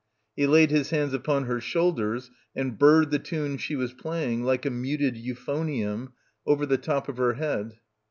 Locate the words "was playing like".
3.75-4.65